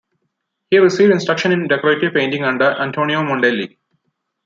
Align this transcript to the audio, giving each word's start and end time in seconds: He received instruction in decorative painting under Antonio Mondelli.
He 0.71 0.79
received 0.79 1.11
instruction 1.13 1.51
in 1.51 1.67
decorative 1.67 2.15
painting 2.15 2.43
under 2.43 2.71
Antonio 2.71 3.21
Mondelli. 3.21 3.77